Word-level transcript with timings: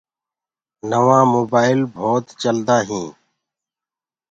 نوآ 0.89 1.19
مونآئيل 1.31 1.81
بوت 1.93 2.25
چلدآ 2.41 2.77
هينٚ 2.87 3.11